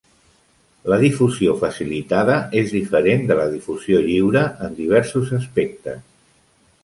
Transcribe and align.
La 0.91 0.97
difusió 1.01 1.51
facilitada 1.63 2.37
és 2.63 2.73
diferent 2.77 3.27
de 3.31 3.37
la 3.41 3.45
difusió 3.53 4.01
lliure 4.07 4.43
en 4.69 4.73
diversos 4.79 5.35
aspectes. 5.41 6.01